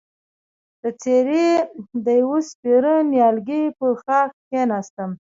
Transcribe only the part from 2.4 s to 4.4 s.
سپېره نيالګي پر ښاخ